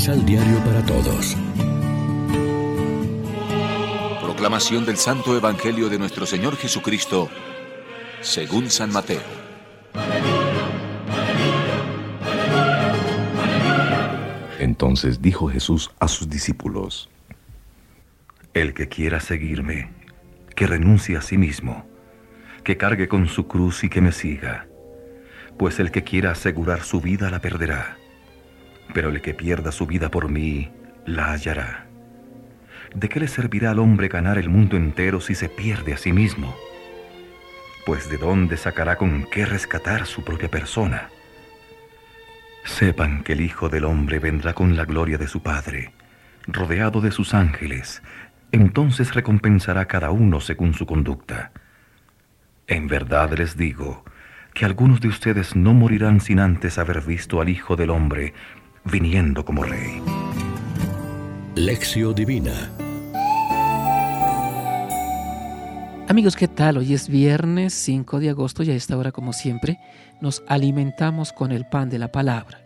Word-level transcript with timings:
Misal 0.00 0.24
Diario 0.24 0.58
para 0.64 0.82
Todos. 0.86 1.36
Proclamación 4.22 4.86
del 4.86 4.96
Santo 4.96 5.36
Evangelio 5.36 5.90
de 5.90 5.98
nuestro 5.98 6.24
Señor 6.24 6.56
Jesucristo, 6.56 7.28
según 8.22 8.70
San 8.70 8.94
Mateo. 8.94 9.20
Entonces 14.58 15.20
dijo 15.20 15.50
Jesús 15.50 15.90
a 15.98 16.08
sus 16.08 16.30
discípulos, 16.30 17.10
El 18.54 18.72
que 18.72 18.88
quiera 18.88 19.20
seguirme, 19.20 19.90
que 20.56 20.66
renuncie 20.66 21.18
a 21.18 21.20
sí 21.20 21.36
mismo, 21.36 21.84
que 22.64 22.78
cargue 22.78 23.06
con 23.06 23.28
su 23.28 23.46
cruz 23.46 23.84
y 23.84 23.90
que 23.90 24.00
me 24.00 24.12
siga, 24.12 24.66
pues 25.58 25.78
el 25.78 25.90
que 25.90 26.04
quiera 26.04 26.30
asegurar 26.30 26.84
su 26.84 27.02
vida 27.02 27.28
la 27.28 27.40
perderá 27.40 27.99
pero 28.92 29.10
el 29.10 29.20
que 29.20 29.34
pierda 29.34 29.72
su 29.72 29.86
vida 29.86 30.10
por 30.10 30.28
mí, 30.28 30.70
la 31.06 31.32
hallará. 31.32 31.86
¿De 32.94 33.08
qué 33.08 33.20
le 33.20 33.28
servirá 33.28 33.70
al 33.70 33.78
hombre 33.78 34.08
ganar 34.08 34.38
el 34.38 34.48
mundo 34.48 34.76
entero 34.76 35.20
si 35.20 35.34
se 35.34 35.48
pierde 35.48 35.92
a 35.92 35.96
sí 35.96 36.12
mismo? 36.12 36.56
Pues 37.86 38.10
de 38.10 38.16
dónde 38.16 38.56
sacará 38.56 38.96
con 38.96 39.24
qué 39.30 39.46
rescatar 39.46 40.06
su 40.06 40.24
propia 40.24 40.50
persona. 40.50 41.08
Sepan 42.64 43.22
que 43.22 43.32
el 43.32 43.40
Hijo 43.40 43.68
del 43.68 43.84
Hombre 43.84 44.18
vendrá 44.18 44.54
con 44.54 44.76
la 44.76 44.84
gloria 44.84 45.18
de 45.18 45.28
su 45.28 45.42
Padre, 45.42 45.92
rodeado 46.46 47.00
de 47.00 47.10
sus 47.10 47.32
ángeles, 47.32 48.02
entonces 48.52 49.14
recompensará 49.14 49.86
cada 49.86 50.10
uno 50.10 50.40
según 50.40 50.74
su 50.74 50.84
conducta. 50.84 51.52
En 52.66 52.86
verdad 52.86 53.32
les 53.32 53.56
digo 53.56 54.04
que 54.52 54.64
algunos 54.64 55.00
de 55.00 55.08
ustedes 55.08 55.56
no 55.56 55.72
morirán 55.74 56.20
sin 56.20 56.40
antes 56.40 56.78
haber 56.78 57.00
visto 57.00 57.40
al 57.40 57.48
Hijo 57.48 57.76
del 57.76 57.90
Hombre 57.90 58.34
viniendo 58.90 59.44
como 59.44 59.62
rey. 59.62 60.02
Lección 61.54 62.14
Divina 62.14 62.70
Amigos, 66.08 66.34
¿qué 66.34 66.48
tal? 66.48 66.78
Hoy 66.78 66.92
es 66.92 67.08
viernes 67.08 67.72
5 67.72 68.18
de 68.18 68.30
agosto 68.30 68.64
y 68.64 68.70
a 68.70 68.74
esta 68.74 68.96
hora, 68.96 69.12
como 69.12 69.32
siempre, 69.32 69.78
nos 70.20 70.42
alimentamos 70.48 71.32
con 71.32 71.52
el 71.52 71.66
pan 71.66 71.88
de 71.88 72.00
la 72.00 72.10
palabra. 72.10 72.60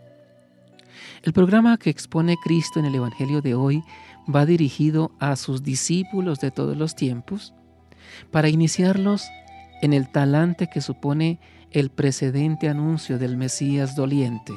El 1.21 1.31
programa 1.31 1.77
que 1.77 1.91
expone 1.91 2.37
Cristo 2.43 2.79
en 2.79 2.85
el 2.85 2.95
Evangelio 2.95 3.41
de 3.41 3.53
hoy 3.53 3.83
va 4.33 4.47
dirigido 4.47 5.11
a 5.19 5.35
sus 5.35 5.61
discípulos 5.61 6.39
de 6.39 6.49
todos 6.49 6.75
los 6.75 6.95
tiempos 6.95 7.53
para 8.31 8.49
iniciarlos 8.49 9.27
en 9.83 9.93
el 9.93 10.11
talante 10.11 10.67
que 10.67 10.81
supone 10.81 11.39
el 11.69 11.91
precedente 11.91 12.67
anuncio 12.67 13.19
del 13.19 13.37
Mesías 13.37 13.95
doliente, 13.95 14.53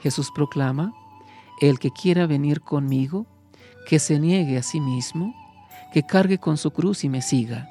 Jesús 0.00 0.30
proclama, 0.34 0.92
el 1.60 1.78
que 1.78 1.90
quiera 1.90 2.26
venir 2.26 2.60
conmigo, 2.60 3.26
que 3.86 3.98
se 3.98 4.18
niegue 4.18 4.58
a 4.58 4.62
sí 4.62 4.80
mismo, 4.80 5.34
que 5.92 6.02
cargue 6.02 6.38
con 6.38 6.56
su 6.56 6.70
cruz 6.70 7.04
y 7.04 7.08
me 7.08 7.22
siga. 7.22 7.68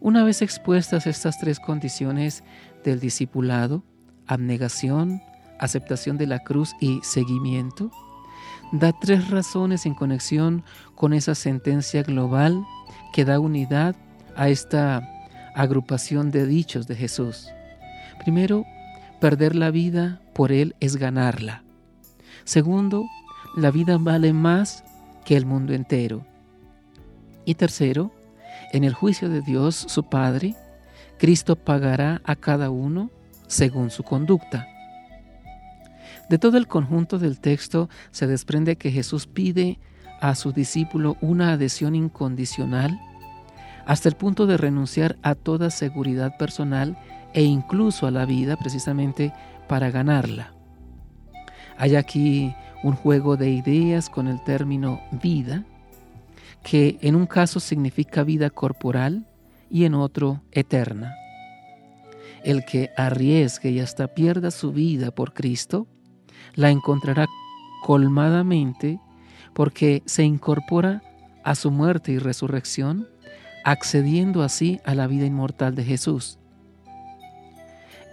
Una 0.00 0.22
vez 0.22 0.42
expuestas 0.42 1.06
estas 1.06 1.38
tres 1.38 1.58
condiciones 1.58 2.44
del 2.84 3.00
discipulado, 3.00 3.82
abnegación, 4.26 5.20
aceptación 5.58 6.16
de 6.16 6.28
la 6.28 6.38
cruz 6.38 6.74
y 6.80 7.00
seguimiento, 7.02 7.90
da 8.72 8.92
tres 8.92 9.28
razones 9.30 9.86
en 9.86 9.94
conexión 9.94 10.62
con 10.94 11.12
esa 11.12 11.34
sentencia 11.34 12.02
global 12.02 12.64
que 13.12 13.24
da 13.24 13.40
unidad 13.40 13.96
a 14.36 14.48
esta 14.48 15.02
agrupación 15.54 16.30
de 16.30 16.46
dichos 16.46 16.86
de 16.86 16.94
Jesús. 16.94 17.48
Primero, 18.20 18.64
perder 19.20 19.56
la 19.56 19.70
vida 19.70 20.20
por 20.38 20.52
Él 20.52 20.76
es 20.78 20.94
ganarla. 20.94 21.64
Segundo, 22.44 23.04
la 23.56 23.72
vida 23.72 23.98
vale 23.98 24.32
más 24.32 24.84
que 25.24 25.36
el 25.36 25.46
mundo 25.46 25.74
entero. 25.74 26.24
Y 27.44 27.56
tercero, 27.56 28.12
en 28.72 28.84
el 28.84 28.94
juicio 28.94 29.28
de 29.28 29.40
Dios, 29.40 29.74
su 29.74 30.04
Padre, 30.04 30.54
Cristo 31.18 31.56
pagará 31.56 32.22
a 32.22 32.36
cada 32.36 32.70
uno 32.70 33.10
según 33.48 33.90
su 33.90 34.04
conducta. 34.04 34.68
De 36.30 36.38
todo 36.38 36.56
el 36.56 36.68
conjunto 36.68 37.18
del 37.18 37.40
texto 37.40 37.88
se 38.12 38.28
desprende 38.28 38.76
que 38.76 38.92
Jesús 38.92 39.26
pide 39.26 39.80
a 40.20 40.36
su 40.36 40.52
discípulo 40.52 41.16
una 41.20 41.54
adhesión 41.54 41.96
incondicional 41.96 42.96
hasta 43.86 44.08
el 44.08 44.14
punto 44.14 44.46
de 44.46 44.56
renunciar 44.56 45.16
a 45.22 45.34
toda 45.34 45.70
seguridad 45.70 46.36
personal 46.36 46.96
e 47.34 47.42
incluso 47.42 48.06
a 48.06 48.12
la 48.12 48.24
vida 48.24 48.56
precisamente 48.56 49.32
para 49.68 49.90
ganarla. 49.90 50.52
Hay 51.76 51.94
aquí 51.94 52.54
un 52.82 52.94
juego 52.94 53.36
de 53.36 53.50
ideas 53.50 54.08
con 54.10 54.26
el 54.26 54.42
término 54.42 55.00
vida, 55.12 55.64
que 56.62 56.98
en 57.02 57.14
un 57.14 57.26
caso 57.26 57.60
significa 57.60 58.24
vida 58.24 58.50
corporal 58.50 59.28
y 59.70 59.84
en 59.84 59.94
otro 59.94 60.42
eterna. 60.50 61.14
El 62.42 62.64
que 62.64 62.90
arriesgue 62.96 63.70
y 63.70 63.80
hasta 63.80 64.08
pierda 64.08 64.50
su 64.50 64.72
vida 64.72 65.10
por 65.10 65.34
Cristo, 65.34 65.86
la 66.54 66.70
encontrará 66.70 67.26
colmadamente 67.84 69.00
porque 69.54 70.02
se 70.06 70.24
incorpora 70.24 71.02
a 71.44 71.54
su 71.54 71.70
muerte 71.70 72.12
y 72.12 72.18
resurrección, 72.18 73.08
accediendo 73.64 74.42
así 74.42 74.80
a 74.84 74.94
la 74.94 75.06
vida 75.06 75.26
inmortal 75.26 75.74
de 75.74 75.84
Jesús. 75.84 76.38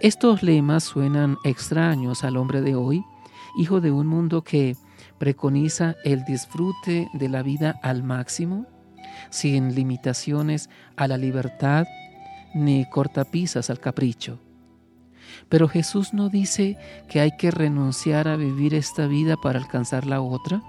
Estos 0.00 0.42
lemas 0.42 0.84
suenan 0.84 1.38
extraños 1.42 2.22
al 2.22 2.36
hombre 2.36 2.60
de 2.60 2.74
hoy, 2.74 3.02
hijo 3.56 3.80
de 3.80 3.90
un 3.90 4.06
mundo 4.06 4.42
que 4.42 4.76
preconiza 5.16 5.96
el 6.04 6.22
disfrute 6.26 7.08
de 7.14 7.28
la 7.30 7.42
vida 7.42 7.80
al 7.82 8.02
máximo, 8.02 8.66
sin 9.30 9.74
limitaciones 9.74 10.68
a 10.96 11.08
la 11.08 11.16
libertad 11.16 11.86
ni 12.54 12.84
cortapisas 12.90 13.70
al 13.70 13.80
capricho. 13.80 14.38
Pero 15.48 15.66
Jesús 15.66 16.12
no 16.12 16.28
dice 16.28 16.76
que 17.08 17.20
hay 17.20 17.34
que 17.38 17.50
renunciar 17.50 18.28
a 18.28 18.36
vivir 18.36 18.74
esta 18.74 19.06
vida 19.06 19.36
para 19.38 19.58
alcanzar 19.58 20.04
la 20.04 20.20
otra, 20.20 20.62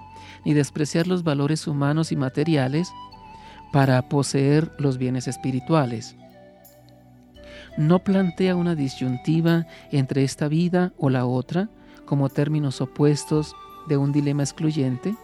ni 0.46 0.54
despreciar 0.54 1.06
los 1.06 1.22
valores 1.22 1.66
humanos 1.66 2.12
y 2.12 2.16
materiales 2.16 2.90
para 3.72 4.08
poseer 4.08 4.72
los 4.78 4.96
bienes 4.96 5.28
espirituales 5.28 6.16
no 7.76 8.00
plantea 8.00 8.56
una 8.56 8.74
disyuntiva 8.74 9.66
entre 9.92 10.24
esta 10.24 10.48
vida 10.48 10.92
o 10.96 11.10
la 11.10 11.26
otra 11.26 11.68
como 12.04 12.28
términos 12.28 12.80
opuestos 12.80 13.54
de 13.86 13.96
un 13.96 14.12
dilema 14.12 14.42
excluyente, 14.42 15.14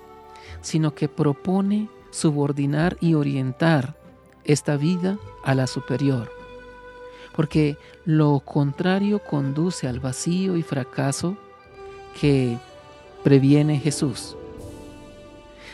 sino 0.61 0.95
que 0.95 1.09
propone 1.09 1.89
subordinar 2.11 2.97
y 3.01 3.15
orientar 3.15 3.97
esta 4.45 4.77
vida 4.77 5.19
a 5.43 5.55
la 5.55 5.67
superior, 5.67 6.31
porque 7.35 7.77
lo 8.05 8.41
contrario 8.41 9.21
conduce 9.21 9.89
al 9.89 10.01
vacío 10.01 10.57
y 10.57 10.63
fracaso 10.63 11.37
que 12.21 12.59
previene 13.23 13.81
Jesús. 13.81 14.37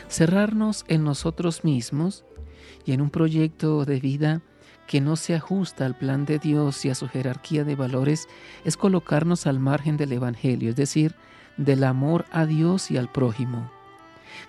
Cerrarnos 0.09 0.83
en 0.87 1.03
nosotros 1.03 1.63
mismos 1.63 2.25
y 2.85 2.93
en 2.93 3.01
un 3.01 3.09
proyecto 3.09 3.85
de 3.85 3.99
vida 3.99 4.41
que 4.91 4.99
no 4.99 5.15
se 5.15 5.33
ajusta 5.33 5.85
al 5.85 5.95
plan 5.95 6.25
de 6.25 6.37
Dios 6.37 6.83
y 6.83 6.89
a 6.89 6.95
su 6.95 7.07
jerarquía 7.07 7.63
de 7.63 7.77
valores 7.77 8.27
es 8.65 8.75
colocarnos 8.75 9.47
al 9.47 9.57
margen 9.57 9.95
del 9.95 10.11
Evangelio, 10.11 10.69
es 10.69 10.75
decir, 10.75 11.15
del 11.55 11.85
amor 11.85 12.25
a 12.29 12.45
Dios 12.45 12.91
y 12.91 12.97
al 12.97 13.09
prójimo. 13.09 13.71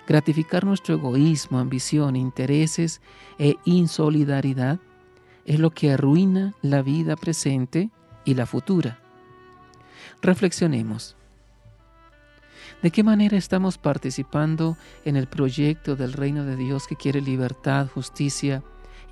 Gratificar 0.05 0.65
nuestro 0.65 0.95
egoísmo, 0.95 1.59
ambición, 1.59 2.17
intereses 2.17 2.99
e 3.39 3.55
insolidaridad 3.63 4.81
es 5.45 5.59
lo 5.59 5.69
que 5.69 5.93
arruina 5.93 6.53
la 6.61 6.81
vida 6.81 7.15
presente 7.15 7.89
y 8.25 8.33
la 8.33 8.45
futura. 8.45 8.99
Reflexionemos. 10.21 11.15
¿De 12.81 12.91
qué 12.91 13.01
manera 13.01 13.37
estamos 13.37 13.77
participando 13.77 14.75
en 15.05 15.15
el 15.15 15.27
proyecto 15.27 15.95
del 15.95 16.11
reino 16.11 16.43
de 16.43 16.57
Dios 16.57 16.85
que 16.85 16.97
quiere 16.97 17.21
libertad, 17.21 17.87
justicia 17.87 18.61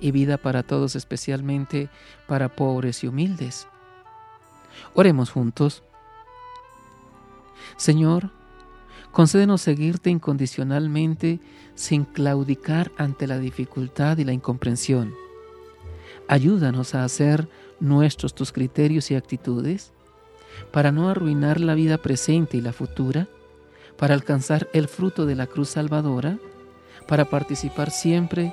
y 0.02 0.10
vida 0.10 0.36
para 0.36 0.64
todos, 0.64 0.96
especialmente 0.96 1.88
para 2.26 2.54
pobres 2.54 3.04
y 3.04 3.06
humildes. 3.06 3.68
Oremos 4.94 5.30
juntos. 5.30 5.82
Señor, 7.76 8.30
concédenos 9.12 9.62
seguirte 9.62 10.10
incondicionalmente 10.10 11.40
sin 11.74 12.04
claudicar 12.04 12.90
ante 12.98 13.26
la 13.26 13.38
dificultad 13.38 14.18
y 14.18 14.24
la 14.24 14.32
incomprensión. 14.32 15.14
Ayúdanos 16.28 16.94
a 16.94 17.04
hacer 17.04 17.48
nuestros 17.78 18.34
tus 18.34 18.52
criterios 18.52 19.10
y 19.10 19.14
actitudes 19.14 19.92
para 20.72 20.92
no 20.92 21.08
arruinar 21.08 21.60
la 21.60 21.74
vida 21.74 21.98
presente 21.98 22.56
y 22.56 22.60
la 22.60 22.72
futura, 22.72 23.28
para 23.96 24.14
alcanzar 24.14 24.68
el 24.72 24.88
fruto 24.88 25.26
de 25.26 25.36
la 25.36 25.46
cruz 25.46 25.70
salvadora, 25.70 26.38
para 27.06 27.26
participar 27.26 27.90
siempre 27.90 28.52